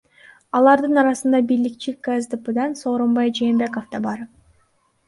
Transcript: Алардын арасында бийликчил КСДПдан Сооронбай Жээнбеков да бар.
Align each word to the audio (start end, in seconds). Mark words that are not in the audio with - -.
Алардын 0.59 1.01
арасында 1.01 1.41
бийликчил 1.51 1.99
КСДПдан 2.09 2.77
Сооронбай 2.81 3.35
Жээнбеков 3.41 3.91
да 3.95 4.03
бар. 4.09 4.27